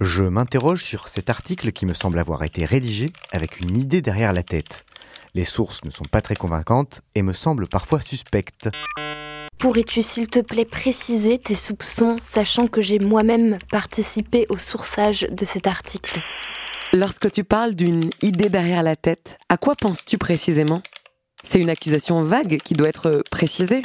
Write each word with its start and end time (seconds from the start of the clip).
Je 0.00 0.22
m'interroge 0.22 0.84
sur 0.84 1.08
cet 1.08 1.28
article 1.28 1.72
qui 1.72 1.84
me 1.84 1.92
semble 1.92 2.20
avoir 2.20 2.44
été 2.44 2.64
rédigé 2.64 3.10
avec 3.32 3.58
une 3.58 3.76
idée 3.76 4.00
derrière 4.00 4.32
la 4.32 4.44
tête. 4.44 4.86
Les 5.34 5.44
sources 5.44 5.82
ne 5.84 5.90
sont 5.90 6.04
pas 6.04 6.22
très 6.22 6.36
convaincantes 6.36 7.00
et 7.16 7.22
me 7.22 7.32
semblent 7.32 7.66
parfois 7.66 7.98
suspectes. 7.98 8.68
Pourrais-tu 9.58 10.04
s'il 10.04 10.28
te 10.28 10.38
plaît 10.38 10.64
préciser 10.64 11.38
tes 11.38 11.56
soupçons, 11.56 12.16
sachant 12.20 12.68
que 12.68 12.80
j'ai 12.80 13.00
moi-même 13.00 13.58
participé 13.72 14.46
au 14.50 14.56
sourçage 14.56 15.26
de 15.32 15.44
cet 15.44 15.66
article? 15.66 16.20
Lorsque 16.92 17.28
tu 17.32 17.42
parles 17.42 17.74
d'une 17.74 18.10
idée 18.22 18.50
derrière 18.50 18.84
la 18.84 18.94
tête, 18.94 19.36
à 19.48 19.56
quoi 19.56 19.74
penses-tu 19.74 20.16
précisément? 20.16 20.80
C'est 21.42 21.60
une 21.60 21.70
accusation 21.70 22.22
vague 22.22 22.58
qui 22.58 22.74
doit 22.74 22.88
être 22.88 23.24
précisée 23.32 23.82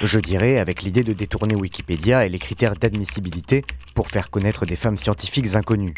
Je 0.00 0.20
dirais 0.20 0.58
avec 0.58 0.82
l'idée 0.82 1.02
de 1.02 1.12
détourner 1.12 1.56
Wikipédia 1.56 2.24
et 2.24 2.28
les 2.28 2.38
critères 2.38 2.74
d'admissibilité 2.76 3.64
pour 3.96 4.08
faire 4.08 4.30
connaître 4.30 4.64
des 4.64 4.76
femmes 4.76 4.96
scientifiques 4.96 5.56
inconnues. 5.56 5.94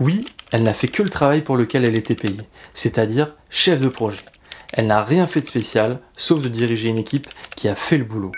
Oui, 0.00 0.24
elle 0.50 0.64
n'a 0.64 0.74
fait 0.74 0.88
que 0.88 1.04
le 1.04 1.10
travail 1.10 1.42
pour 1.42 1.56
lequel 1.56 1.84
elle 1.84 1.96
était 1.96 2.16
payée, 2.16 2.40
c'est-à-dire 2.74 3.34
chef 3.50 3.80
de 3.80 3.88
projet. 3.88 4.24
Elle 4.72 4.88
n'a 4.88 5.04
rien 5.04 5.28
fait 5.28 5.42
de 5.42 5.46
spécial, 5.46 6.00
sauf 6.16 6.42
de 6.42 6.48
diriger 6.48 6.88
une 6.88 6.98
équipe 6.98 7.28
qui 7.54 7.68
a 7.68 7.76
fait 7.76 7.98
le 7.98 8.04
boulot. 8.04 8.32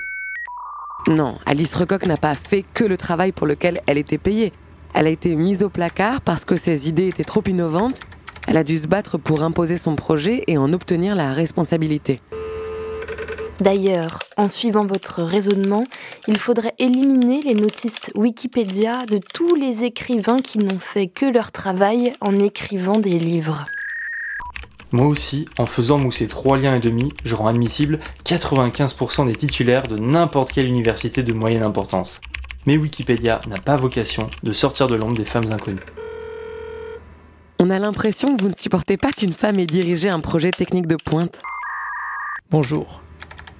Non, 1.09 1.38
Alice 1.46 1.74
Recoq 1.74 2.04
n'a 2.06 2.18
pas 2.18 2.34
fait 2.34 2.64
que 2.74 2.84
le 2.84 2.98
travail 2.98 3.32
pour 3.32 3.46
lequel 3.46 3.80
elle 3.87 3.96
était 3.98 4.18
payée. 4.18 4.52
Elle 4.92 5.06
a 5.06 5.10
été 5.10 5.34
mise 5.37 5.62
au 5.62 5.70
placard 5.70 6.20
parce 6.20 6.45
que 6.45 6.56
ses 6.56 6.87
idées 6.87 7.09
étaient 7.09 7.24
trop 7.24 7.42
innovantes. 7.46 8.01
Elle 8.46 8.59
a 8.59 8.64
dû 8.64 8.76
se 8.76 8.87
battre 8.87 9.16
pour 9.16 9.42
imposer 9.42 9.78
son 9.78 9.96
projet 9.96 10.45
et 10.48 10.59
en 10.59 10.73
obtenir 10.74 11.14
la 11.14 11.32
responsabilité. 11.32 12.20
D'ailleurs, 13.62 14.19
en 14.37 14.48
suivant 14.48 14.84
votre 14.84 15.23
raisonnement, 15.23 15.84
il 16.27 16.37
faudrait 16.37 16.75
éliminer 16.80 17.43
les 17.43 17.55
notices 17.55 18.11
Wikipédia 18.16 19.07
de 19.07 19.21
tous 19.32 19.54
les 19.54 19.85
écrivains 19.85 20.41
qui 20.41 20.59
n'ont 20.59 20.80
fait 20.80 21.07
que 21.07 21.27
leur 21.27 21.52
travail 21.52 22.13
en 22.21 22.37
écrivant 22.41 22.99
des 22.99 23.21
livres. 23.21 23.65
Moi 24.91 25.07
aussi, 25.07 25.49
en 25.59 25.65
faisant 25.65 25.96
mousser 25.96 26.27
3 26.27 26.59
liens 26.59 26.74
et 26.74 26.80
demi, 26.80 27.13
je 27.24 27.37
rends 27.37 27.46
admissible 27.46 28.01
95% 28.24 29.27
des 29.27 29.37
titulaires 29.37 29.87
de 29.87 29.97
n'importe 29.97 30.51
quelle 30.51 30.66
université 30.66 31.23
de 31.23 31.32
moyenne 31.32 31.65
importance. 31.65 32.21
Mais 32.66 32.76
Wikipédia 32.76 33.41
n'a 33.47 33.59
pas 33.59 33.76
vocation 33.76 34.26
de 34.43 34.52
sortir 34.52 34.88
de 34.88 34.97
l'ombre 34.97 35.16
des 35.16 35.24
femmes 35.24 35.52
inconnues. 35.52 35.79
On 37.60 37.71
a 37.71 37.79
l'impression 37.79 38.37
que 38.37 38.43
vous 38.43 38.49
ne 38.49 38.57
supportez 38.57 38.97
pas 38.97 39.13
qu'une 39.13 39.32
femme 39.32 39.60
ait 39.60 39.66
dirigé 39.66 40.09
un 40.09 40.19
projet 40.19 40.51
technique 40.51 40.88
de 40.88 40.97
pointe. 40.97 41.41
Bonjour. 42.51 43.02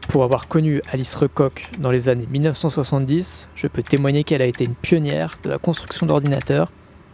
Pour 0.09 0.25
avoir 0.25 0.47
connu 0.47 0.83
Alice 0.93 1.15
Recoq 1.15 1.71
dans 1.79 1.91
les 1.91 2.09
années 2.09 2.27
1970, 2.27 3.49
je 3.55 3.67
peux 3.67 3.83
témoigner 3.83 4.25
qu'elle 4.25 4.43
a 4.43 4.47
été 4.47 4.65
une 4.65 4.75
pionnière 4.75 5.39
de 5.43 5.49
la 5.49 5.59
construction 5.59 6.07
d'ordinateurs 6.07 6.71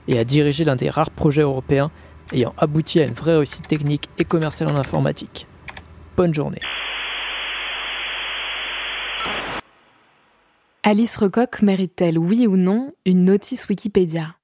et 0.08 0.18
a 0.18 0.24
dirigé 0.24 0.64
l'un 0.64 0.76
des 0.76 0.90
rares 0.90 1.10
projets 1.10 1.42
européens 1.42 1.90
ayant 2.32 2.54
abouti 2.58 3.00
à 3.00 3.04
une 3.04 3.14
vraie 3.14 3.36
réussite 3.36 3.68
technique 3.68 4.08
et 4.18 4.24
commerciale 4.24 4.70
en 4.70 4.76
informatique. 4.76 5.46
Bonne 6.16 6.34
journée. 6.34 6.60
Alice 10.82 11.16
Recoq 11.18 11.62
mérite-t-elle, 11.62 12.18
oui 12.18 12.46
ou 12.46 12.56
non, 12.56 12.92
une 13.04 13.24
notice 13.24 13.68
Wikipédia? 13.68 14.36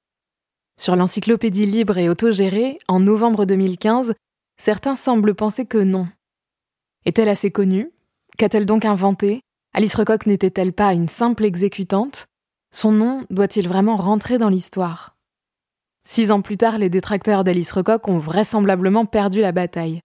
Sur 0.78 0.94
l'encyclopédie 0.94 1.66
libre 1.66 1.98
et 1.98 2.08
autogérée, 2.08 2.78
en 2.86 3.00
novembre 3.00 3.46
2015, 3.46 4.14
certains 4.60 4.96
semblent 4.96 5.34
penser 5.34 5.64
que 5.64 5.78
non. 5.78 6.06
Est-elle 7.06 7.28
assez 7.28 7.50
connue? 7.50 7.90
Qu'a-t-elle 8.36 8.66
donc 8.66 8.84
inventé? 8.84 9.42
Alice 9.74 9.94
Recoq 9.94 10.26
n'était-elle 10.26 10.72
pas 10.72 10.92
une 10.92 11.06
simple 11.06 11.44
exécutante? 11.44 12.26
Son 12.72 12.90
nom 12.90 13.24
doit-il 13.30 13.68
vraiment 13.68 13.94
rentrer 13.94 14.38
dans 14.38 14.48
l'histoire? 14.48 15.14
Six 16.06 16.32
ans 16.32 16.42
plus 16.42 16.56
tard, 16.56 16.78
les 16.78 16.90
détracteurs 16.90 17.44
d'Alice 17.44 17.70
Recoq 17.70 18.08
ont 18.08 18.18
vraisemblablement 18.18 19.06
perdu 19.06 19.40
la 19.40 19.52
bataille. 19.52 20.00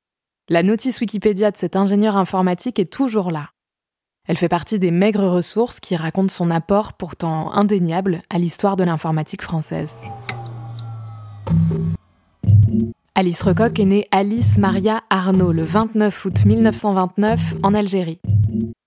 La 0.47 0.62
notice 0.62 1.00
Wikipédia 1.01 1.50
de 1.50 1.57
cet 1.57 1.75
ingénieur 1.75 2.18
informatique 2.18 2.78
est 2.78 2.91
toujours 2.91 3.31
là. 3.31 3.50
Elle 4.28 4.38
fait 4.38 4.47
partie 4.47 4.78
des 4.78 4.91
maigres 4.91 5.28
ressources 5.28 5.79
qui 5.79 5.95
racontent 5.95 6.29
son 6.29 6.51
apport 6.51 6.94
pourtant 6.94 7.51
indéniable 7.51 8.22
à 8.29 8.38
l'histoire 8.38 8.75
de 8.75 8.84
l'informatique 8.84 9.41
française. 9.41 9.97
Alice 13.19 13.41
Recoq 13.41 13.78
est 13.81 13.85
née 13.85 14.07
Alice 14.12 14.57
Maria 14.57 15.03
Arnaud 15.09 15.52
le 15.52 15.66
29 15.66 16.24
août 16.24 16.46
1929 16.46 17.56
en 17.63 17.74
Algérie. 17.74 18.22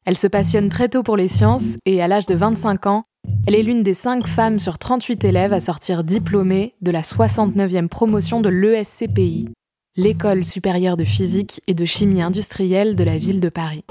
Elle 0.07 0.17
se 0.17 0.27
passionne 0.27 0.71
très 0.71 0.89
tôt 0.89 1.03
pour 1.03 1.19
les 1.19 1.29
sciences 1.29 1.77
et 1.85 2.01
à 2.01 2.09
l'âge 2.09 2.25
de 2.25 2.35
25 2.35 2.87
ans, 2.87 3.03
elle 3.47 3.55
est 3.55 3.63
l'une 3.63 3.83
des 3.83 3.93
5 3.93 4.27
femmes 4.27 4.59
sur 4.59 4.79
38 4.79 5.27
élèves 5.27 5.53
à 5.53 5.61
sortir 5.61 6.03
diplômée 6.03 6.73
de 6.81 6.91
la 6.91 7.03
69e 7.03 7.89
promotion 7.89 8.41
de 8.41 8.49
l'ESCPI, 8.49 9.51
l'École 9.99 10.45
supérieure 10.45 10.97
de 10.97 11.05
physique 11.05 11.61
et 11.67 11.75
de 11.75 11.85
chimie 11.85 12.23
industrielle 12.23 12.97
de 12.97 13.05
la 13.05 13.19
ville 13.19 13.41
de 13.41 13.51
Paris. 13.51 13.85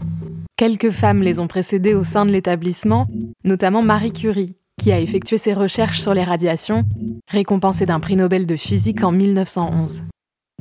Quelques 0.58 0.90
femmes 0.90 1.22
les 1.22 1.38
ont 1.38 1.47
précédées 1.47 1.94
au 1.94 2.03
sein 2.03 2.25
de 2.25 2.31
l'établissement, 2.31 3.06
notamment 3.44 3.84
Marie 3.84 4.12
Curie, 4.12 4.56
qui 4.81 4.91
a 4.91 5.00
effectué 5.00 5.38
ses 5.38 5.53
recherches 5.53 6.02
sur 6.02 6.16
les 6.16 6.23
radiations, 6.23 6.84
récompensée 7.28 7.85
d'un 7.85 8.00
prix 8.00 8.16
Nobel 8.16 8.47
de 8.47 8.56
physique 8.56 9.03
en 9.03 9.12
1911. 9.12 10.02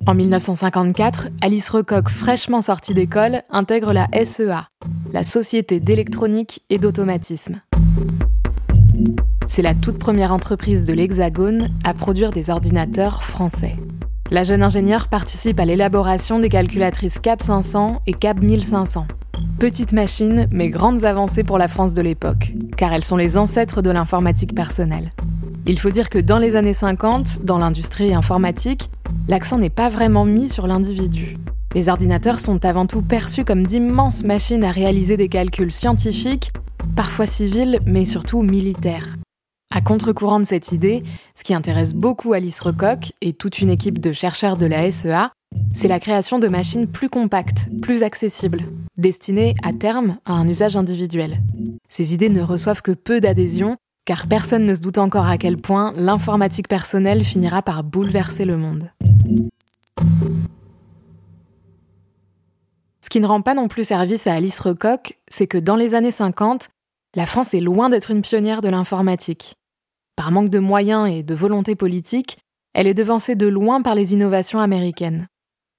En 0.07 0.15
1954, 0.15 1.29
Alice 1.43 1.69
Recoq, 1.69 2.09
fraîchement 2.09 2.63
sortie 2.63 2.95
d'école, 2.95 3.43
intègre 3.51 3.93
la 3.93 4.09
SEA, 4.25 4.67
la 5.13 5.25
Société 5.25 5.79
d'électronique 5.79 6.63
et 6.71 6.79
d'automatisme. 6.79 7.61
C'est 9.47 9.63
la 9.63 9.75
toute 9.75 9.99
première 9.99 10.33
entreprise 10.33 10.87
de 10.87 10.95
l'Hexagone 10.95 11.69
à 11.85 11.93
produire 11.93 12.31
des 12.31 12.49
ordinateurs 12.49 13.23
français. 13.23 13.77
La 14.31 14.43
jeune 14.43 14.63
ingénieure 14.63 15.09
participe 15.09 15.61
à 15.61 15.65
l'élaboration 15.67 16.39
des 16.39 16.49
calculatrices 16.49 17.19
CAP 17.19 17.43
500 17.43 17.99
et 18.07 18.15
CAP 18.15 18.41
1500. 18.41 19.07
Petites 19.59 19.93
machines, 19.93 20.49
mais 20.51 20.71
grandes 20.71 21.05
avancées 21.05 21.45
pour 21.45 21.59
la 21.59 21.69
France 21.69 21.93
de 21.93 22.01
l'époque, 22.01 22.55
car 22.77 22.93
elles 22.95 23.05
sont 23.05 23.17
les 23.19 23.37
ancêtres 23.37 23.83
de 23.83 23.91
l'informatique 23.91 24.55
personnelle. 24.55 25.11
Il 25.67 25.79
faut 25.79 25.91
dire 25.91 26.09
que 26.09 26.19
dans 26.19 26.39
les 26.39 26.57
années 26.57 26.73
50, 26.73 27.45
dans 27.45 27.59
l'industrie 27.59 28.15
informatique, 28.15 28.89
l'accent 29.29 29.59
n'est 29.59 29.71
pas 29.71 29.89
vraiment 29.89 30.25
mis 30.25 30.49
sur 30.49 30.67
l'individu. 30.67 31.37
Les 31.75 31.89
ordinateurs 31.89 32.41
sont 32.41 32.65
avant 32.65 32.87
tout 32.87 33.03
perçus 33.03 33.45
comme 33.45 33.67
d'immenses 33.67 34.25
machines 34.25 34.65
à 34.65 34.73
réaliser 34.73 35.17
des 35.17 35.29
calculs 35.29 35.73
scientifiques 35.73 36.53
parfois 36.97 37.27
civile, 37.27 37.81
mais 37.87 38.05
surtout 38.05 38.43
militaire. 38.43 39.17
À 39.73 39.81
contre-courant 39.81 40.41
de 40.41 40.45
cette 40.45 40.73
idée, 40.73 41.05
ce 41.37 41.45
qui 41.45 41.55
intéresse 41.55 41.95
beaucoup 41.95 42.33
Alice 42.33 42.59
Recoq 42.59 43.13
et 43.21 43.33
toute 43.33 43.61
une 43.61 43.71
équipe 43.71 44.01
de 44.01 44.13
chercheurs 44.13 44.57
de 44.57 44.67
la 44.67 44.91
SEA, 44.91 45.31
c'est 45.73 45.89
la 45.89 46.01
création 46.01 46.41
de 46.41 46.49
machines 46.49 46.89
plus 46.89 47.09
compactes, 47.09 47.69
plus 47.81 48.03
accessibles, 48.03 48.65
destinées 48.97 49.55
à 49.63 49.73
terme 49.73 50.17
à 50.25 50.33
un 50.33 50.49
usage 50.49 50.77
individuel. 50.77 51.41
Ces 51.89 52.15
idées 52.15 52.29
ne 52.29 52.43
reçoivent 52.43 52.83
que 52.83 52.93
peu 52.93 53.21
d'adhésion, 53.21 53.77
car 54.05 54.27
personne 54.27 54.65
ne 54.65 54.75
se 54.75 54.81
doute 54.81 54.99
encore 54.99 55.27
à 55.27 55.39
quel 55.39 55.57
point 55.57 55.93
l'informatique 55.97 56.69
personnelle 56.69 57.25
finira 57.25 57.63
par 57.63 57.85
bouleverser 57.85 58.45
le 58.45 58.57
monde. 58.57 58.91
Ce 63.03 63.09
qui 63.11 63.21
ne 63.21 63.27
rend 63.27 63.43
pas 63.43 63.55
non 63.55 63.69
plus 63.69 63.85
service 63.85 64.27
à 64.27 64.35
Alice 64.35 64.61
Recoq, 64.61 65.19
c'est 65.29 65.47
que 65.47 65.59
dans 65.59 65.77
les 65.77 65.95
années 65.95 66.11
50, 66.11 66.69
la 67.17 67.27
France 67.27 67.55
est 67.55 67.61
loin 67.61 67.89
d'être 67.89 68.11
une 68.11 68.23
pionnière 68.23 68.61
de 68.61 68.69
l'informatique. 68.69 69.55
Par 70.15 70.31
manque 70.31 70.51
de 70.51 70.59
moyens 70.61 71.11
et 71.11 71.23
de 71.23 71.35
volonté 71.35 71.75
politique, 71.75 72.39
elle 72.73 72.87
est 72.87 72.95
devancée 72.95 73.35
de 73.35 73.49
loin 73.49 73.83
par 73.83 73.95
les 73.95 74.13
innovations 74.13 74.61
américaines. 74.61 75.27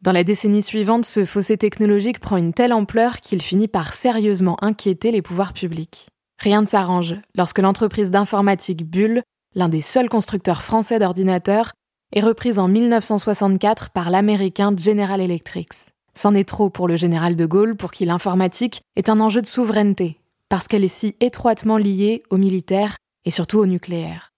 Dans 0.02 0.12
la 0.12 0.24
décennie 0.24 0.64
suivante, 0.64 1.06
ce 1.06 1.26
fossé 1.26 1.58
technologique 1.58 2.20
prend 2.20 2.38
une 2.38 2.54
telle 2.54 2.74
ampleur 2.74 3.22
qu'il 3.22 3.42
finit 3.42 3.68
par 3.68 3.94
sérieusement 3.94 4.58
inquiéter 4.64 5.12
les 5.12 5.22
pouvoirs 5.22 5.54
publics. 5.54 6.11
Rien 6.42 6.62
ne 6.62 6.66
s'arrange 6.66 7.18
lorsque 7.36 7.60
l'entreprise 7.60 8.10
d'informatique 8.10 8.90
Bull, 8.90 9.22
l'un 9.54 9.70
des 9.70 9.80
seuls 9.80 10.10
constructeurs 10.10 10.64
français 10.64 10.98
d'ordinateurs, 10.98 11.74
est 12.14 12.22
reprise 12.22 12.58
en 12.58 12.68
1964 12.68 13.92
par 13.92 14.10
l'américain 14.10 14.74
General 14.76 15.22
Electric. 15.22 15.70
C'en 16.16 16.34
est 16.34 16.50
trop 16.50 16.72
pour 16.72 16.88
le 16.88 16.96
général 16.96 17.36
de 17.36 17.46
Gaulle 17.46 17.76
pour 17.76 17.92
qui 17.92 18.06
l'informatique 18.06 18.82
est 18.96 19.08
un 19.08 19.20
enjeu 19.20 19.44
de 19.44 19.46
souveraineté 19.46 20.18
parce 20.50 20.68
qu'elle 20.68 20.84
est 20.84 20.88
si 20.88 21.16
étroitement 21.20 21.78
liée 21.78 22.24
au 22.32 22.38
militaire 22.38 22.98
et 23.24 23.32
surtout 23.32 23.60
au 23.60 23.68
nucléaire. 23.68 24.32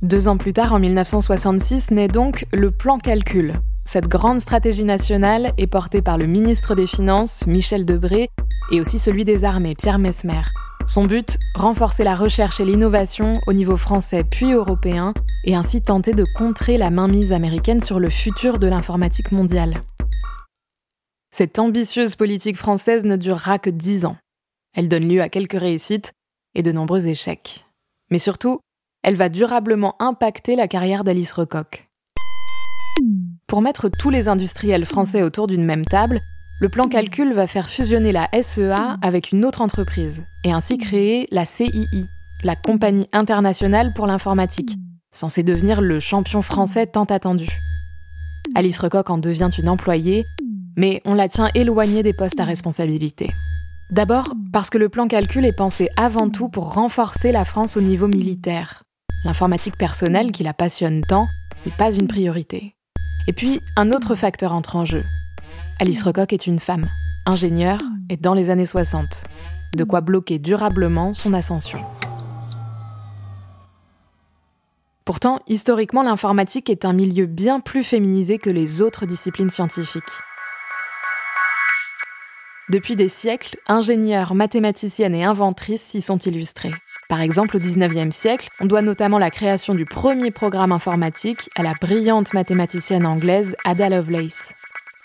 Deux 0.00 0.26
ans 0.26 0.38
plus 0.38 0.54
tard, 0.54 0.72
en 0.72 0.78
1966, 0.78 1.90
naît 1.90 2.08
donc 2.08 2.46
le 2.52 2.70
plan 2.70 2.96
calcul. 2.96 3.60
Cette 3.92 4.06
grande 4.06 4.38
stratégie 4.38 4.84
nationale 4.84 5.52
est 5.58 5.66
portée 5.66 6.00
par 6.00 6.16
le 6.16 6.28
ministre 6.28 6.76
des 6.76 6.86
Finances, 6.86 7.44
Michel 7.48 7.84
Debré, 7.84 8.28
et 8.70 8.80
aussi 8.80 9.00
celui 9.00 9.24
des 9.24 9.42
armées, 9.42 9.74
Pierre 9.74 9.98
Mesmer. 9.98 10.42
Son 10.86 11.06
but, 11.06 11.40
renforcer 11.56 12.04
la 12.04 12.14
recherche 12.14 12.60
et 12.60 12.64
l'innovation 12.64 13.40
au 13.48 13.52
niveau 13.52 13.76
français 13.76 14.22
puis 14.22 14.52
européen, 14.52 15.12
et 15.42 15.56
ainsi 15.56 15.82
tenter 15.82 16.12
de 16.12 16.24
contrer 16.36 16.78
la 16.78 16.90
mainmise 16.90 17.32
américaine 17.32 17.82
sur 17.82 17.98
le 17.98 18.10
futur 18.10 18.60
de 18.60 18.68
l'informatique 18.68 19.32
mondiale. 19.32 19.82
Cette 21.32 21.58
ambitieuse 21.58 22.14
politique 22.14 22.58
française 22.58 23.02
ne 23.02 23.16
durera 23.16 23.58
que 23.58 23.70
dix 23.70 24.04
ans. 24.04 24.18
Elle 24.72 24.86
donne 24.86 25.08
lieu 25.08 25.20
à 25.20 25.28
quelques 25.28 25.58
réussites, 25.58 26.12
et 26.54 26.62
de 26.62 26.70
nombreux 26.70 27.08
échecs. 27.08 27.66
Mais 28.08 28.20
surtout, 28.20 28.60
elle 29.02 29.16
va 29.16 29.28
durablement 29.28 30.00
impacter 30.00 30.54
la 30.54 30.68
carrière 30.68 31.02
d'Alice 31.02 31.32
Recoq. 31.32 31.89
Pour 33.50 33.62
mettre 33.62 33.88
tous 33.88 34.10
les 34.10 34.28
industriels 34.28 34.84
français 34.84 35.24
autour 35.24 35.48
d'une 35.48 35.64
même 35.64 35.84
table, 35.84 36.20
le 36.60 36.68
plan 36.68 36.86
calcul 36.86 37.32
va 37.32 37.48
faire 37.48 37.68
fusionner 37.68 38.12
la 38.12 38.28
SEA 38.40 38.96
avec 39.02 39.32
une 39.32 39.44
autre 39.44 39.60
entreprise 39.60 40.24
et 40.44 40.52
ainsi 40.52 40.78
créer 40.78 41.26
la 41.32 41.44
CII, 41.44 42.06
la 42.44 42.54
Compagnie 42.54 43.08
internationale 43.12 43.92
pour 43.92 44.06
l'informatique, 44.06 44.76
censée 45.10 45.42
devenir 45.42 45.80
le 45.80 45.98
champion 45.98 46.42
français 46.42 46.86
tant 46.86 47.06
attendu. 47.06 47.48
Alice 48.54 48.78
Recoq 48.78 49.10
en 49.10 49.18
devient 49.18 49.48
une 49.58 49.68
employée, 49.68 50.26
mais 50.76 51.02
on 51.04 51.14
la 51.14 51.26
tient 51.26 51.50
éloignée 51.56 52.04
des 52.04 52.12
postes 52.12 52.38
à 52.38 52.44
responsabilité. 52.44 53.30
D'abord 53.90 54.32
parce 54.52 54.70
que 54.70 54.78
le 54.78 54.88
plan 54.88 55.08
calcul 55.08 55.44
est 55.44 55.56
pensé 55.56 55.88
avant 55.96 56.30
tout 56.30 56.50
pour 56.50 56.74
renforcer 56.74 57.32
la 57.32 57.44
France 57.44 57.76
au 57.76 57.80
niveau 57.80 58.06
militaire. 58.06 58.84
L'informatique 59.24 59.76
personnelle 59.76 60.30
qui 60.30 60.44
la 60.44 60.54
passionne 60.54 61.00
tant 61.00 61.26
n'est 61.66 61.72
pas 61.72 61.92
une 61.92 62.06
priorité. 62.06 62.76
Et 63.30 63.32
puis, 63.32 63.60
un 63.76 63.92
autre 63.92 64.16
facteur 64.16 64.52
entre 64.52 64.74
en 64.74 64.84
jeu, 64.84 65.04
Alice 65.78 66.02
Recoq 66.02 66.32
est 66.32 66.48
une 66.48 66.58
femme, 66.58 66.88
ingénieure 67.26 67.78
et 68.08 68.16
dans 68.16 68.34
les 68.34 68.50
années 68.50 68.66
60. 68.66 69.22
De 69.72 69.84
quoi 69.84 70.00
bloquer 70.00 70.40
durablement 70.40 71.14
son 71.14 71.32
ascension. 71.32 71.78
Pourtant, 75.04 75.38
historiquement, 75.46 76.02
l'informatique 76.02 76.70
est 76.70 76.84
un 76.84 76.92
milieu 76.92 77.26
bien 77.26 77.60
plus 77.60 77.84
féminisé 77.84 78.38
que 78.38 78.50
les 78.50 78.82
autres 78.82 79.06
disciplines 79.06 79.48
scientifiques. 79.50 80.02
Depuis 82.68 82.96
des 82.96 83.08
siècles, 83.08 83.58
ingénieurs, 83.68 84.34
mathématiciennes 84.34 85.14
et 85.14 85.22
inventrices 85.22 85.82
s'y 85.82 86.02
sont 86.02 86.18
illustrés. 86.18 86.72
Par 87.10 87.22
exemple, 87.22 87.56
au 87.56 87.58
XIXe 87.58 88.14
siècle, 88.14 88.50
on 88.60 88.66
doit 88.66 88.82
notamment 88.82 89.18
la 89.18 89.32
création 89.32 89.74
du 89.74 89.84
premier 89.84 90.30
programme 90.30 90.70
informatique 90.70 91.50
à 91.56 91.64
la 91.64 91.74
brillante 91.74 92.32
mathématicienne 92.34 93.04
anglaise 93.04 93.56
Ada 93.64 93.88
Lovelace. 93.88 94.52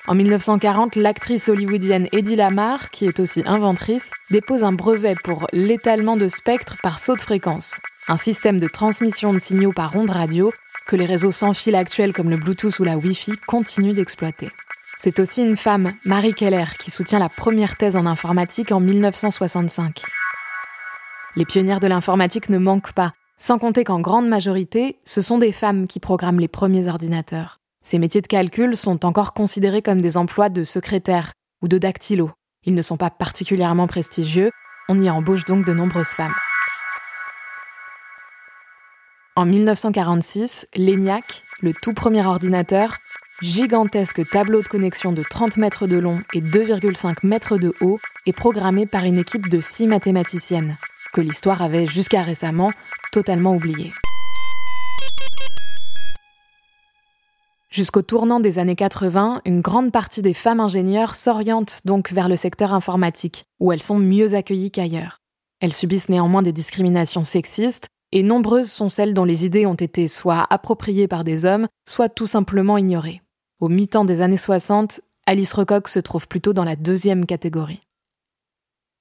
En 0.05 0.13
1940, 0.13 0.97
l'actrice 0.97 1.49
hollywoodienne 1.49 2.07
Eddie 2.11 2.35
Lamar, 2.35 2.91
qui 2.91 3.07
est 3.07 3.19
aussi 3.19 3.41
inventrice, 3.47 4.11
dépose 4.29 4.63
un 4.63 4.71
brevet 4.71 5.15
pour 5.23 5.47
l'étalement 5.51 6.15
de 6.15 6.27
spectre 6.27 6.75
par 6.83 6.99
saut 6.99 7.15
de 7.15 7.21
fréquence, 7.21 7.79
un 8.07 8.17
système 8.17 8.59
de 8.59 8.67
transmission 8.67 9.33
de 9.33 9.39
signaux 9.39 9.73
par 9.73 9.95
ondes 9.95 10.11
radio 10.11 10.53
que 10.85 10.95
les 10.95 11.07
réseaux 11.07 11.31
sans 11.31 11.55
fil 11.55 11.73
actuels 11.73 12.13
comme 12.13 12.29
le 12.29 12.37
Bluetooth 12.37 12.77
ou 12.77 12.83
la 12.83 12.97
Wi-Fi 12.97 13.33
continuent 13.47 13.95
d'exploiter. 13.95 14.51
C'est 14.99 15.19
aussi 15.19 15.41
une 15.41 15.57
femme, 15.57 15.93
Marie 16.05 16.35
Keller, 16.35 16.65
qui 16.77 16.91
soutient 16.91 17.17
la 17.17 17.29
première 17.29 17.77
thèse 17.77 17.95
en 17.95 18.05
informatique 18.05 18.71
en 18.71 18.79
1965. 18.79 20.03
Les 21.37 21.45
pionnières 21.45 21.81
de 21.81 21.87
l'informatique 21.87 22.47
ne 22.47 22.57
manquent 22.57 22.93
pas, 22.93 23.11
sans 23.37 23.57
compter 23.57 23.83
qu'en 23.83 23.99
grande 23.99 24.29
majorité, 24.29 24.99
ce 25.03 25.21
sont 25.21 25.37
des 25.37 25.51
femmes 25.51 25.85
qui 25.85 25.99
programment 25.99 26.39
les 26.39 26.47
premiers 26.47 26.87
ordinateurs. 26.87 27.59
Ces 27.83 27.99
métiers 27.99 28.21
de 28.21 28.27
calcul 28.27 28.77
sont 28.77 29.05
encore 29.05 29.33
considérés 29.33 29.81
comme 29.81 29.99
des 29.99 30.15
emplois 30.15 30.47
de 30.47 30.63
secrétaire 30.63 31.33
ou 31.61 31.67
de 31.67 31.77
dactylo. 31.77 32.31
Ils 32.63 32.73
ne 32.73 32.81
sont 32.81 32.95
pas 32.95 33.09
particulièrement 33.09 33.85
prestigieux, 33.85 34.49
on 34.87 34.99
y 34.99 35.09
embauche 35.09 35.43
donc 35.43 35.65
de 35.65 35.73
nombreuses 35.73 36.07
femmes. 36.07 36.33
En 39.35 39.45
1946, 39.45 40.67
l'ENIAC, 40.77 41.43
le 41.61 41.73
tout 41.73 41.93
premier 41.93 42.25
ordinateur, 42.25 42.95
gigantesque 43.41 44.27
tableau 44.29 44.61
de 44.61 44.67
connexion 44.69 45.11
de 45.11 45.21
30 45.21 45.57
mètres 45.57 45.85
de 45.85 45.99
long 45.99 46.21
et 46.33 46.39
2,5 46.39 47.17
mètres 47.23 47.57
de 47.57 47.73
haut, 47.81 47.99
est 48.25 48.31
programmé 48.31 48.85
par 48.85 49.03
une 49.03 49.17
équipe 49.17 49.49
de 49.49 49.59
six 49.59 49.85
mathématiciennes, 49.87 50.77
que 51.15 51.21
l'histoire 51.21 51.61
avait 51.61 51.87
jusqu'à 51.87 52.23
récemment 52.23 52.73
totalement 53.13 53.55
oublié. 53.55 53.93
Jusqu'au 57.69 58.01
tournant 58.01 58.41
des 58.41 58.59
années 58.59 58.75
80, 58.75 59.41
une 59.45 59.61
grande 59.61 59.93
partie 59.93 60.21
des 60.21 60.33
femmes 60.33 60.59
ingénieurs 60.59 61.15
s'orientent 61.15 61.79
donc 61.85 62.11
vers 62.11 62.27
le 62.27 62.35
secteur 62.35 62.73
informatique, 62.73 63.45
où 63.61 63.71
elles 63.71 63.81
sont 63.81 63.97
mieux 63.97 64.33
accueillies 64.33 64.71
qu'ailleurs. 64.71 65.21
Elles 65.61 65.71
subissent 65.71 66.09
néanmoins 66.09 66.41
des 66.41 66.51
discriminations 66.51 67.23
sexistes, 67.23 67.87
et 68.11 68.21
nombreuses 68.21 68.69
sont 68.69 68.89
celles 68.89 69.13
dont 69.13 69.23
les 69.23 69.45
idées 69.45 69.65
ont 69.65 69.73
été 69.73 70.09
soit 70.09 70.45
appropriées 70.49 71.07
par 71.07 71.23
des 71.23 71.45
hommes, 71.45 71.67
soit 71.87 72.09
tout 72.09 72.27
simplement 72.27 72.77
ignorées. 72.77 73.21
Au 73.61 73.69
mi-temps 73.69 74.03
des 74.03 74.19
années 74.19 74.35
60, 74.35 74.99
Alice 75.27 75.53
Recoq 75.53 75.87
se 75.87 75.99
trouve 75.99 76.27
plutôt 76.27 76.51
dans 76.51 76.65
la 76.65 76.75
deuxième 76.75 77.25
catégorie. 77.25 77.84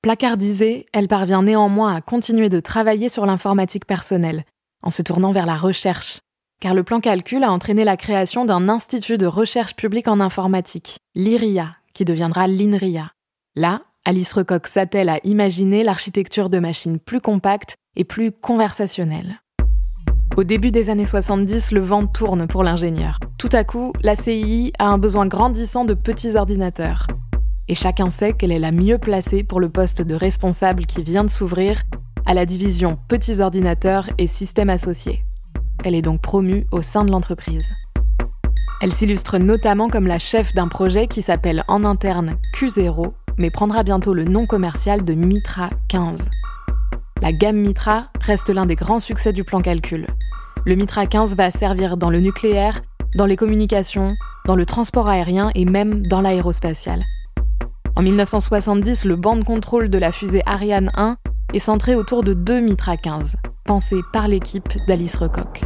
Placardisée, 0.04 0.84
elle 0.92 1.08
parvient 1.08 1.42
néanmoins 1.42 1.96
à 1.96 2.02
continuer 2.02 2.50
de 2.50 2.60
travailler 2.60 3.08
sur 3.08 3.24
l'informatique 3.24 3.86
personnelle, 3.86 4.44
en 4.82 4.90
se 4.90 5.00
tournant 5.00 5.32
vers 5.32 5.46
la 5.46 5.56
recherche, 5.56 6.18
car 6.60 6.74
le 6.74 6.82
plan 6.82 7.00
calcul 7.00 7.42
a 7.42 7.50
entraîné 7.50 7.84
la 7.84 7.96
création 7.96 8.44
d'un 8.44 8.68
institut 8.68 9.16
de 9.16 9.24
recherche 9.24 9.74
publique 9.74 10.06
en 10.06 10.20
informatique, 10.20 10.98
l'IRIA, 11.14 11.76
qui 11.94 12.04
deviendra 12.04 12.48
l'INRIA. 12.48 13.12
Là, 13.56 13.80
Alice 14.04 14.34
Recoq 14.34 14.66
s'attelle 14.66 15.08
à 15.08 15.20
imaginer 15.24 15.82
l'architecture 15.84 16.50
de 16.50 16.58
machines 16.58 16.98
plus 16.98 17.22
compactes 17.22 17.76
et 17.96 18.04
plus 18.04 18.30
conversationnelles. 18.30 19.40
Au 20.36 20.44
début 20.44 20.70
des 20.70 20.90
années 20.90 21.06
70, 21.06 21.72
le 21.72 21.80
vent 21.80 22.06
tourne 22.06 22.46
pour 22.46 22.62
l'ingénieur. 22.62 23.20
Tout 23.38 23.48
à 23.52 23.64
coup, 23.64 23.94
la 24.02 24.16
CII 24.16 24.70
a 24.78 24.88
un 24.88 24.98
besoin 24.98 25.24
grandissant 25.24 25.86
de 25.86 25.94
petits 25.94 26.36
ordinateurs. 26.36 27.06
Et 27.68 27.74
chacun 27.74 28.10
sait 28.10 28.32
qu'elle 28.32 28.52
est 28.52 28.58
la 28.58 28.72
mieux 28.72 28.98
placée 28.98 29.42
pour 29.42 29.60
le 29.60 29.70
poste 29.70 30.02
de 30.02 30.14
responsable 30.14 30.84
qui 30.84 31.02
vient 31.02 31.24
de 31.24 31.30
s'ouvrir 31.30 31.82
à 32.26 32.34
la 32.34 32.46
division 32.46 32.98
petits 33.08 33.40
ordinateurs 33.40 34.08
et 34.18 34.26
systèmes 34.26 34.70
associés. 34.70 35.24
Elle 35.84 35.94
est 35.94 36.02
donc 36.02 36.20
promue 36.20 36.62
au 36.72 36.82
sein 36.82 37.04
de 37.04 37.10
l'entreprise. 37.10 37.70
Elle 38.80 38.92
s'illustre 38.92 39.38
notamment 39.38 39.88
comme 39.88 40.06
la 40.06 40.18
chef 40.18 40.52
d'un 40.52 40.68
projet 40.68 41.06
qui 41.06 41.22
s'appelle 41.22 41.64
en 41.68 41.84
interne 41.84 42.36
Q0, 42.54 43.12
mais 43.38 43.50
prendra 43.50 43.82
bientôt 43.82 44.12
le 44.12 44.24
nom 44.24 44.46
commercial 44.46 45.04
de 45.04 45.14
Mitra 45.14 45.70
15. 45.88 46.28
La 47.22 47.32
gamme 47.32 47.56
Mitra 47.56 48.08
reste 48.20 48.50
l'un 48.50 48.66
des 48.66 48.74
grands 48.74 49.00
succès 49.00 49.32
du 49.32 49.44
plan 49.44 49.60
calcul. 49.60 50.06
Le 50.66 50.74
Mitra 50.74 51.06
15 51.06 51.34
va 51.36 51.50
servir 51.50 51.96
dans 51.96 52.10
le 52.10 52.20
nucléaire, 52.20 52.82
dans 53.16 53.26
les 53.26 53.36
communications, 53.36 54.14
dans 54.46 54.56
le 54.56 54.66
transport 54.66 55.08
aérien 55.08 55.50
et 55.54 55.64
même 55.64 56.06
dans 56.06 56.20
l'aérospatial. 56.20 57.02
En 57.96 58.02
1970, 58.02 59.04
le 59.04 59.14
banc 59.14 59.36
de 59.36 59.44
contrôle 59.44 59.88
de 59.88 59.98
la 59.98 60.10
fusée 60.10 60.42
Ariane 60.46 60.90
1 60.94 61.14
est 61.52 61.60
centré 61.60 61.94
autour 61.94 62.24
de 62.24 62.34
deux 62.34 62.60
Mitra 62.60 62.96
15, 62.96 63.36
pensé 63.64 64.00
par 64.12 64.26
l'équipe 64.26 64.68
d'Alice 64.88 65.14
Recoq. 65.14 65.62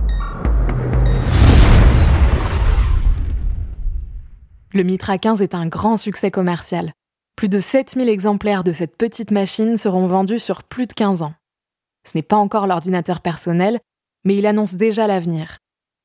Le 4.74 4.82
Mitra 4.82 5.16
15 5.16 5.40
est 5.40 5.54
un 5.54 5.66
grand 5.66 5.96
succès 5.96 6.30
commercial. 6.30 6.92
Plus 7.34 7.48
de 7.48 7.60
7000 7.60 8.10
exemplaires 8.10 8.62
de 8.62 8.72
cette 8.72 8.98
petite 8.98 9.30
machine 9.30 9.78
seront 9.78 10.06
vendus 10.06 10.38
sur 10.38 10.64
plus 10.64 10.86
de 10.86 10.92
15 10.92 11.22
ans. 11.22 11.32
Ce 12.06 12.12
n'est 12.14 12.22
pas 12.22 12.36
encore 12.36 12.66
l'ordinateur 12.66 13.22
personnel, 13.22 13.80
mais 14.24 14.36
il 14.36 14.44
annonce 14.44 14.74
déjà 14.74 15.06
l'avenir. 15.06 15.56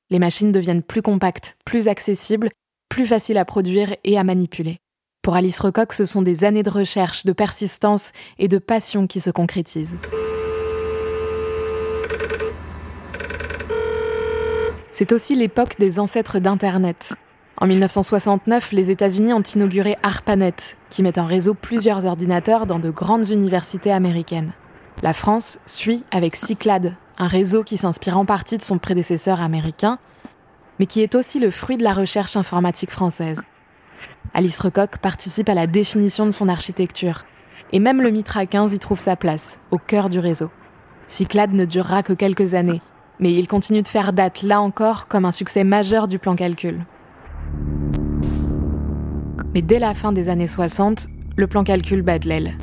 Les 0.10 0.20
machines 0.20 0.53
deviennent 0.53 0.84
plus 0.84 1.01
compactes, 1.01 1.58
plus 1.65 1.89
accessibles, 1.89 2.50
plus 2.88 3.06
faciles 3.06 3.38
à 3.38 3.44
produire 3.44 3.94
et 4.06 4.18
à 4.18 4.24
manipuler. 4.24 4.77
Pour 5.24 5.38
Alice 5.38 5.62
Recoq, 5.62 5.94
ce 5.94 6.03
sont 6.03 6.22
des 6.22 6.44
années 6.44 6.63
de 6.63 6.70
recherche, 6.70 7.24
de 7.24 7.32
persistance 7.32 8.12
et 8.39 8.50
de 8.50 8.58
passion 8.58 9.08
qui 9.08 9.22
se 9.22 9.30
concrétisent. 9.30 9.96
C'est 14.92 15.13
aussi 15.13 15.36
l'époque 15.36 15.80
des 15.80 16.01
ancêtres 16.01 16.39
d'Internet. 16.39 17.13
En 17.56 17.68
1969, 17.68 18.74
les 18.74 18.92
États-Unis 18.92 19.32
ont 19.32 19.42
inauguré 19.42 19.96
ARPANET, 20.03 20.75
qui 20.89 21.03
met 21.03 21.18
en 21.18 21.25
réseau 21.25 21.53
plusieurs 21.53 22.06
ordinateurs 22.06 22.65
dans 22.65 22.80
de 22.80 22.89
grandes 22.89 23.30
universités 23.30 23.94
américaines. 23.94 24.51
La 25.03 25.13
France 25.13 25.60
suit 25.65 26.03
avec 26.12 26.36
Cyclade, 26.36 26.98
un 27.18 27.27
réseau 27.27 27.63
qui 27.63 27.77
s'inspire 27.77 28.18
en 28.18 28.25
partie 28.25 28.58
de 28.58 28.63
son 28.63 28.77
prédécesseur 28.77 29.42
américain, 29.42 30.00
mais 30.80 30.86
qui 30.86 31.01
est 31.01 31.15
aussi 31.15 31.39
le 31.39 31.50
fruit 31.50 31.77
de 31.77 31.84
la 31.84 31.94
recherche 31.94 32.36
informatique 32.36 32.92
française. 32.92 33.42
Alice 34.34 34.60
Recoq 34.60 34.98
participe 34.98 35.50
à 35.50 35.53
la 35.53 35.68
définition 35.68 36.25
de 36.25 36.32
son 36.32 36.50
architecture, 36.50 37.24
et 37.72 37.80
même 37.80 38.01
le 38.01 38.12
Mitra 38.12 38.46
15 38.46 38.74
y 38.74 38.80
trouve 38.80 39.00
sa 39.00 39.15
place, 39.15 39.60
au 39.72 39.77
cœur 39.77 40.10
du 40.10 40.20
réseau. 40.20 40.50
Cyclade 41.08 41.53
ne 41.53 41.65
durera 41.65 42.03
que 42.03 42.13
quelques 42.13 42.53
années, 42.53 42.82
mais 43.20 43.34
il 43.34 43.48
continue 43.48 43.82
de 43.82 43.88
faire 43.88 44.13
date 44.13 44.42
là 44.42 44.62
encore 44.62 45.08
comme 45.08 45.25
un 45.25 45.32
succès 45.32 45.63
majeur 45.63 46.08
du 46.08 46.20
plan 46.20 46.36
calcul. 46.36 46.86
Mais 49.53 49.62
dès 49.62 49.80
la 49.80 49.94
fin 49.94 50.12
des 50.12 50.30
années 50.30 50.48
60, 50.48 51.08
le 51.36 51.48
plan 51.48 51.63
calcul 51.63 52.01
bat 52.01 52.20
de 52.20 52.27
l'aile. 52.27 52.58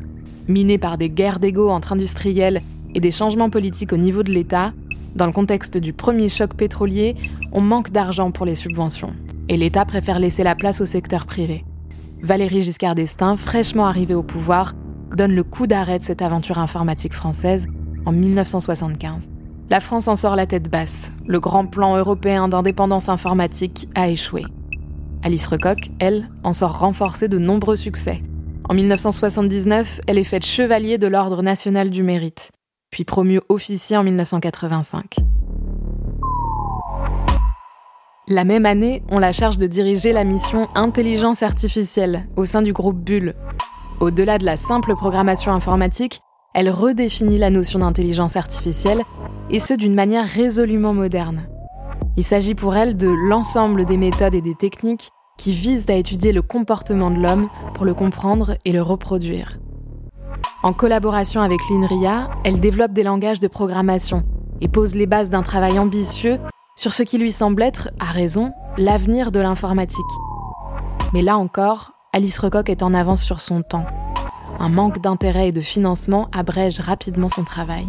Miné 0.49 0.79
par 0.79 0.99
des 0.99 1.11
guerres 1.11 1.38
d'ego 1.38 1.69
entre 1.71 1.93
industriels 1.93 2.61
et 2.95 3.00
des 3.00 3.12
changements 3.12 3.50
politiques 3.50 3.93
au 3.93 3.97
niveau 3.97 4.25
de 4.25 4.33
l'État, 4.33 4.73
dans 5.14 5.26
le 5.26 5.33
contexte 5.33 5.76
du 5.76 5.93
premier 5.93 6.29
choc 6.29 6.55
pétrolier, 6.55 7.17
on 7.52 7.61
manque 7.61 7.90
d'argent 7.90 8.31
pour 8.31 8.47
les 8.47 8.55
subventions. 8.55 9.14
Et 9.50 9.57
l'État 9.57 9.85
préfère 9.85 10.21
laisser 10.21 10.45
la 10.45 10.54
place 10.54 10.80
au 10.80 10.87
secteur 10.87 11.26
privé. 11.26 11.64
Valérie 12.23 12.62
Giscard 12.62 12.95
d'Estaing, 12.95 13.37
fraîchement 13.37 13.85
arrivée 13.85 14.14
au 14.14 14.23
pouvoir, 14.23 14.75
donne 15.16 15.35
le 15.35 15.42
coup 15.42 15.66
d'arrêt 15.66 15.99
de 15.99 16.04
cette 16.04 16.23
aventure 16.23 16.59
informatique 16.59 17.12
française 17.12 17.66
en 17.66 17.80
en 18.07 18.12
1975. 18.12 19.28
La 19.69 19.80
France 19.80 20.09
en 20.09 20.16
sort 20.16 20.35
la 20.35 20.47
tête 20.47 20.71
basse. 20.71 21.12
Le 21.26 21.38
grand 21.38 21.66
plan 21.66 21.97
européen 21.97 22.49
d'indépendance 22.49 23.11
informatique 23.11 23.88
a 23.95 24.09
échoué. 24.09 24.45
Alice 25.23 25.47
Recoq, 25.47 25.76
elle, 25.99 26.30
en 26.45 26.54
sort 26.54 26.78
renforcée 26.78 27.28
de 27.28 27.38
nombreux 27.38 27.76
succès. 27.76 28.23
En 28.69 28.75
1979, 28.75 30.00
elle 30.07 30.16
est 30.16 30.25
faite 30.25 30.47
chevalier 30.47 30.97
de 30.97 31.09
l'Ordre 31.09 31.42
national 31.42 31.90
du 31.90 32.02
mérite, 32.02 32.52
puis 32.90 33.04
promue 33.04 33.40
officier 33.49 33.99
en 33.99 34.04
1985. 34.04 35.16
La 38.33 38.45
même 38.45 38.65
année, 38.65 39.03
on 39.11 39.19
la 39.19 39.33
charge 39.33 39.59
de 39.59 39.67
diriger 39.67 40.13
la 40.13 40.23
mission 40.23 40.69
Intelligence 40.77 41.43
artificielle 41.43 42.29
au 42.37 42.45
sein 42.45 42.63
du 42.63 42.73
groupe 42.73 42.99
Bull. 42.99 43.35
Au-delà 43.99 44.39
de 44.39 44.45
la 44.45 44.57
simple 44.57 44.95
programmation 44.95 45.53
informatique, 45.53 46.21
elle 46.55 46.71
redéfinit 46.71 47.39
la 47.39 47.51
notion 47.51 47.81
d'intelligence 47.81 48.37
artificielle, 48.37 49.03
et 49.51 49.59
ce 49.59 49.75
d'une 49.75 49.97
manière 49.97 50.29
résolument 50.29 50.95
moderne. 50.95 51.49
Il 52.17 52.23
s'agit 52.23 52.55
pour 52.55 52.77
elle 52.77 52.97
de 52.97 53.09
l'ensemble 53.09 53.85
des 53.85 53.97
méthodes 53.97 54.37
et 54.37 54.43
des 54.43 54.55
techniques 54.55 55.11
qui 55.37 55.51
visent 55.51 55.91
à 55.91 55.95
étudier 55.95 56.31
le 56.31 56.43
comportement 56.43 57.11
de 57.11 57.19
l'homme 57.19 57.49
pour 57.75 57.85
le 57.85 57.95
comprendre 57.95 58.55
et 58.65 58.71
le 58.71 58.81
reproduire. 58.81 59.59
En 60.63 60.73
collaboration 60.73 61.41
avec 61.41 61.59
l'INRIA, 61.69 62.31
elle 62.45 62.61
développe 62.61 62.93
des 62.93 63.03
langages 63.03 63.41
de 63.41 63.49
programmation 63.49 64.23
et 64.61 64.69
pose 64.69 64.95
les 64.95 65.07
bases 65.09 65.31
d'un 65.31 65.43
travail 65.43 65.81
ambitieux 65.81 66.39
sur 66.81 66.95
ce 66.95 67.03
qui 67.03 67.19
lui 67.19 67.31
semble 67.31 67.63
être, 67.63 67.91
à 68.01 68.07
raison, 68.07 68.55
l'avenir 68.79 69.33
de 69.33 69.41
l'informatique. 69.41 70.01
Mais 71.13 71.21
là 71.21 71.37
encore, 71.37 71.93
Alice 72.15 72.39
Recoq 72.39 72.71
est 72.71 72.83
en 72.83 72.95
avance 72.95 73.23
sur 73.23 73.43
son 73.43 73.61
temps. 73.61 73.85
Un 74.59 74.71
manque 74.71 74.99
d'intérêt 74.99 75.49
et 75.49 75.53
de 75.53 75.61
financement 75.61 76.31
abrège 76.33 76.81
rapidement 76.81 77.29
son 77.29 77.45
travail. 77.45 77.85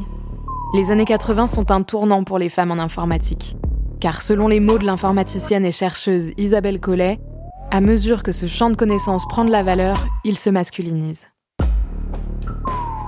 Les 0.73 0.91
années 0.91 1.05
80 1.05 1.47
sont 1.47 1.71
un 1.71 1.83
tournant 1.83 2.25
pour 2.25 2.37
les 2.37 2.49
femmes 2.49 2.71
en 2.71 2.79
informatique. 2.79 3.55
Car 4.01 4.21
selon 4.21 4.49
les 4.49 4.59
mots 4.59 4.77
de 4.77 4.85
l'informaticienne 4.85 5.65
et 5.65 5.71
chercheuse 5.71 6.31
Isabelle 6.35 6.81
Collet, 6.81 7.17
à 7.71 7.79
mesure 7.79 8.23
que 8.23 8.33
ce 8.33 8.45
champ 8.45 8.69
de 8.69 8.75
connaissances 8.75 9.25
prend 9.25 9.45
de 9.45 9.51
la 9.51 9.63
valeur, 9.63 10.05
il 10.25 10.37
se 10.37 10.49
masculinise. 10.49 11.30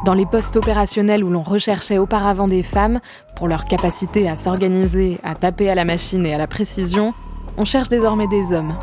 Dans 0.03 0.13
les 0.13 0.25
postes 0.25 0.57
opérationnels 0.57 1.23
où 1.23 1.29
l'on 1.29 1.43
recherchait 1.43 1.97
auparavant 1.97 2.49
des 2.49 2.61
femmes, 2.61 2.99
pour 3.37 3.47
leur 3.47 3.63
capacité 3.63 4.27
à 4.27 4.35
s'organiser, 4.35 5.17
à 5.23 5.33
taper 5.33 5.69
à 5.69 5.75
la 5.75 5.85
machine 5.85 6.25
et 6.25 6.33
à 6.33 6.37
la 6.37 6.45
précision, 6.45 7.13
on 7.57 7.63
cherche 7.63 7.87
désormais 7.87 8.27
des 8.27 8.51
hommes. 8.51 8.77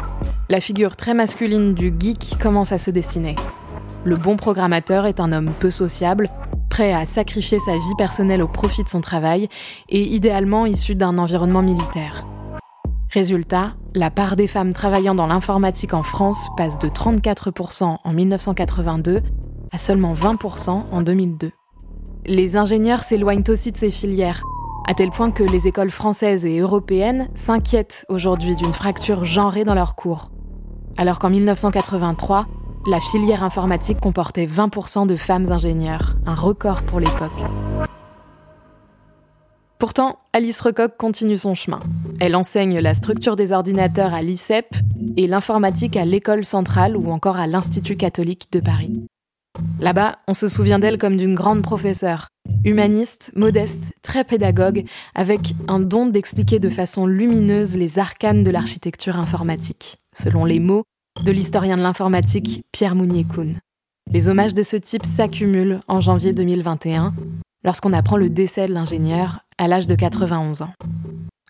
La 0.48 0.60
figure 0.60 0.96
très 0.96 1.12
masculine 1.12 1.74
du 1.74 1.92
geek 1.98 2.38
commence 2.40 2.72
à 2.72 2.78
se 2.78 2.90
dessiner. 2.90 3.36
Le 4.04 4.16
bon 4.16 4.36
programmateur 4.36 5.04
est 5.04 5.20
un 5.20 5.30
homme 5.32 5.52
peu 5.58 5.70
sociable, 5.70 6.30
prêt 6.70 6.94
à 6.94 7.04
sacrifier 7.04 7.58
sa 7.58 7.72
vie 7.72 7.94
personnelle 7.98 8.42
au 8.42 8.48
profit 8.48 8.82
de 8.82 8.88
son 8.88 9.02
travail 9.02 9.48
et 9.90 10.00
idéalement 10.00 10.64
issu 10.64 10.94
d'un 10.94 11.18
environnement 11.18 11.62
militaire. 11.62 12.24
Résultat, 13.10 13.74
la 13.94 14.08
part 14.08 14.36
des 14.36 14.46
femmes 14.46 14.72
travaillant 14.72 15.14
dans 15.14 15.26
l'informatique 15.26 15.92
en 15.92 16.02
France 16.02 16.48
passe 16.56 16.78
de 16.78 16.88
34% 16.88 17.98
en 18.02 18.12
1982 18.12 19.20
à 19.72 19.78
seulement 19.78 20.14
20% 20.14 20.70
en 20.90 21.02
2002. 21.02 21.50
Les 22.26 22.56
ingénieurs 22.56 23.02
s'éloignent 23.02 23.44
aussi 23.48 23.72
de 23.72 23.76
ces 23.76 23.90
filières, 23.90 24.42
à 24.86 24.94
tel 24.94 25.10
point 25.10 25.30
que 25.30 25.42
les 25.42 25.68
écoles 25.68 25.90
françaises 25.90 26.44
et 26.44 26.58
européennes 26.58 27.28
s'inquiètent 27.34 28.04
aujourd'hui 28.08 28.56
d'une 28.56 28.72
fracture 28.72 29.24
genrée 29.24 29.64
dans 29.64 29.74
leurs 29.74 29.94
cours. 29.94 30.30
Alors 30.96 31.18
qu'en 31.18 31.30
1983, 31.30 32.46
la 32.86 33.00
filière 33.00 33.44
informatique 33.44 34.00
comportait 34.00 34.46
20% 34.46 35.06
de 35.06 35.16
femmes 35.16 35.52
ingénieurs, 35.52 36.16
un 36.26 36.34
record 36.34 36.82
pour 36.82 36.98
l'époque. 36.98 37.44
Pourtant, 39.78 40.18
Alice 40.34 40.60
Recoq 40.60 40.96
continue 40.98 41.38
son 41.38 41.54
chemin. 41.54 41.80
Elle 42.20 42.36
enseigne 42.36 42.80
la 42.80 42.94
structure 42.94 43.34
des 43.34 43.52
ordinateurs 43.52 44.12
à 44.12 44.20
l'ICEP 44.20 44.76
et 45.16 45.26
l'informatique 45.26 45.96
à 45.96 46.04
l'École 46.04 46.44
centrale 46.44 46.96
ou 46.96 47.10
encore 47.10 47.38
à 47.38 47.46
l'Institut 47.46 47.96
catholique 47.96 48.52
de 48.52 48.60
Paris. 48.60 49.06
Là-bas, 49.80 50.18
on 50.28 50.34
se 50.34 50.48
souvient 50.48 50.78
d'elle 50.78 50.98
comme 50.98 51.16
d'une 51.16 51.34
grande 51.34 51.62
professeure, 51.62 52.28
humaniste, 52.64 53.32
modeste, 53.34 53.84
très 54.02 54.24
pédagogue, 54.24 54.84
avec 55.14 55.54
un 55.68 55.80
don 55.80 56.06
d'expliquer 56.06 56.58
de 56.58 56.68
façon 56.68 57.06
lumineuse 57.06 57.76
les 57.76 57.98
arcanes 57.98 58.44
de 58.44 58.50
l'architecture 58.50 59.18
informatique, 59.18 59.96
selon 60.14 60.44
les 60.44 60.60
mots 60.60 60.84
de 61.24 61.32
l'historien 61.32 61.76
de 61.76 61.82
l'informatique 61.82 62.62
Pierre 62.72 62.94
Mounier-Kuhn. 62.94 63.58
Les 64.10 64.28
hommages 64.28 64.54
de 64.54 64.62
ce 64.62 64.76
type 64.76 65.06
s'accumulent 65.06 65.80
en 65.88 66.00
janvier 66.00 66.32
2021, 66.32 67.14
lorsqu'on 67.64 67.92
apprend 67.92 68.16
le 68.16 68.30
décès 68.30 68.66
de 68.66 68.72
l'ingénieur 68.72 69.40
à 69.58 69.68
l'âge 69.68 69.86
de 69.86 69.94
91 69.94 70.62
ans. 70.62 70.72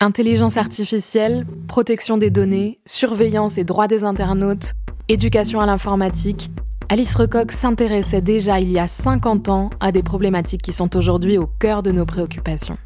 Intelligence 0.00 0.56
artificielle, 0.56 1.46
protection 1.68 2.16
des 2.16 2.30
données, 2.30 2.78
surveillance 2.86 3.58
et 3.58 3.64
droits 3.64 3.88
des 3.88 4.02
internautes, 4.02 4.72
éducation 5.08 5.60
à 5.60 5.66
l'informatique, 5.66 6.50
Alice 6.92 7.14
Recoq 7.14 7.52
s'intéressait 7.52 8.20
déjà 8.20 8.58
il 8.58 8.72
y 8.72 8.80
a 8.80 8.88
50 8.88 9.48
ans 9.48 9.70
à 9.78 9.92
des 9.92 10.02
problématiques 10.02 10.60
qui 10.60 10.72
sont 10.72 10.96
aujourd'hui 10.96 11.38
au 11.38 11.46
cœur 11.46 11.84
de 11.84 11.92
nos 11.92 12.04
préoccupations. 12.04 12.78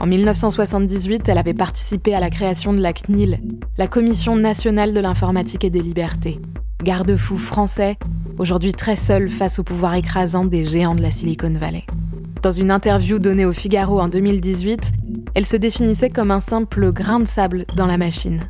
En 0.00 0.08
1978, 0.08 1.28
elle 1.28 1.38
avait 1.38 1.54
participé 1.54 2.12
à 2.12 2.18
la 2.18 2.28
création 2.28 2.72
de 2.72 2.80
la 2.80 2.92
CNIL, 2.92 3.40
la 3.78 3.86
Commission 3.86 4.34
nationale 4.34 4.92
de 4.92 4.98
l'informatique 4.98 5.62
et 5.62 5.70
des 5.70 5.80
libertés, 5.80 6.40
garde-fou 6.82 7.38
français, 7.38 7.96
aujourd'hui 8.36 8.72
très 8.72 8.96
seul 8.96 9.28
face 9.28 9.60
au 9.60 9.62
pouvoir 9.62 9.94
écrasant 9.94 10.44
des 10.44 10.64
géants 10.64 10.96
de 10.96 11.02
la 11.02 11.12
Silicon 11.12 11.52
Valley. 11.52 11.84
Dans 12.42 12.50
une 12.50 12.72
interview 12.72 13.20
donnée 13.20 13.46
au 13.46 13.52
Figaro 13.52 14.00
en 14.00 14.08
2018, 14.08 14.90
elle 15.36 15.46
se 15.46 15.56
définissait 15.56 16.10
comme 16.10 16.32
un 16.32 16.40
simple 16.40 16.90
grain 16.90 17.20
de 17.20 17.28
sable 17.28 17.64
dans 17.76 17.86
la 17.86 17.96
machine. 17.96 18.40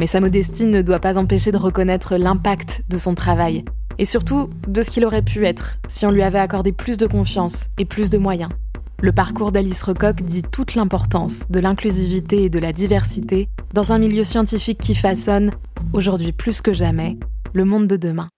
Mais 0.00 0.06
sa 0.06 0.20
modestie 0.20 0.64
ne 0.64 0.80
doit 0.80 0.98
pas 0.98 1.18
empêcher 1.18 1.52
de 1.52 1.58
reconnaître 1.58 2.16
l'impact 2.16 2.82
de 2.88 2.96
son 2.96 3.14
travail 3.14 3.64
et 3.98 4.04
surtout 4.04 4.48
de 4.68 4.82
ce 4.82 4.90
qu'il 4.90 5.04
aurait 5.04 5.22
pu 5.22 5.46
être 5.46 5.78
si 5.88 6.06
on 6.06 6.10
lui 6.10 6.22
avait 6.22 6.38
accordé 6.38 6.72
plus 6.72 6.98
de 6.98 7.06
confiance 7.06 7.68
et 7.78 7.84
plus 7.84 8.10
de 8.10 8.18
moyens. 8.18 8.50
Le 9.00 9.12
parcours 9.12 9.50
d'Alice 9.50 9.82
Recoq 9.82 10.22
dit 10.22 10.42
toute 10.42 10.74
l'importance 10.74 11.50
de 11.50 11.58
l'inclusivité 11.58 12.44
et 12.44 12.48
de 12.48 12.58
la 12.58 12.72
diversité 12.72 13.48
dans 13.74 13.92
un 13.92 13.98
milieu 13.98 14.22
scientifique 14.22 14.78
qui 14.78 14.94
façonne, 14.94 15.50
aujourd'hui 15.92 16.32
plus 16.32 16.62
que 16.62 16.72
jamais, 16.72 17.18
le 17.52 17.64
monde 17.64 17.88
de 17.88 17.96
demain. 17.96 18.28